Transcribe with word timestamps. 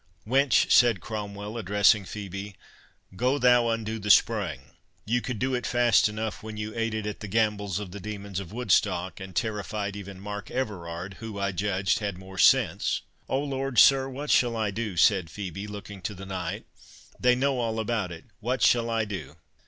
"Wench," 0.27 0.71
said 0.71 0.99
Cromwell, 0.99 1.59
addressing 1.59 2.05
Phœbe, 2.05 2.55
"go 3.15 3.37
thou 3.37 3.67
undo 3.69 3.99
the 3.99 4.09
spring—you 4.09 5.21
could 5.21 5.37
do 5.37 5.53
it 5.53 5.67
fast 5.67 6.09
enough 6.09 6.41
when 6.41 6.57
you 6.57 6.75
aided 6.75 7.05
at 7.05 7.19
the 7.19 7.27
gambols 7.27 7.77
of 7.77 7.91
the 7.91 7.99
demons 7.99 8.39
of 8.39 8.51
Woodstock, 8.51 9.19
and 9.19 9.35
terrified 9.35 9.95
even 9.95 10.19
Mark 10.19 10.49
Everard, 10.49 11.17
who, 11.19 11.39
I 11.39 11.51
judged, 11.51 11.99
had 11.99 12.17
more 12.17 12.39
sense." 12.39 13.03
"Oh 13.29 13.43
Lord, 13.43 13.77
sir, 13.77 14.09
what 14.09 14.31
shall 14.31 14.57
I 14.57 14.71
do?" 14.71 14.97
said 14.97 15.27
Phœbe, 15.27 15.69
looking 15.69 16.01
to 16.01 16.15
the 16.15 16.25
knight; 16.25 16.65
"they 17.19 17.35
know 17.35 17.59
all 17.59 17.79
about 17.79 18.11
it. 18.11 18.25
What 18.39 18.63
shall 18.63 18.89
I 18.89 19.05
do?" 19.05 19.35